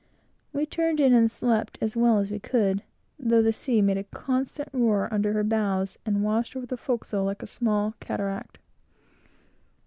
[0.51, 2.81] We turned in and slept as well as we could,
[3.19, 7.25] though the sea made a constant roar under her bows, and washed over the forecastle
[7.25, 8.57] like a small cataract.